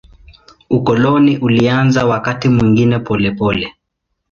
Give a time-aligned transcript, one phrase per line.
[0.69, 3.75] Ukoloni ulianza wakati mwingine polepole.